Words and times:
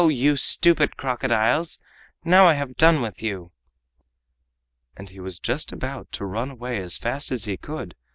you 0.09 0.35
stupid 0.35 0.97
crocodiles, 0.97 1.77
now 2.25 2.47
I 2.47 2.55
have 2.55 2.75
done 2.75 3.03
with 3.03 3.21
you!" 3.21 3.51
And 4.97 5.09
he 5.09 5.19
was 5.19 5.37
just 5.37 5.71
about 5.71 6.11
to 6.13 6.25
run 6.25 6.49
away 6.49 6.79
as 6.81 6.97
fast 6.97 7.31
as 7.31 7.43
he 7.45 7.55
could. 7.55 7.93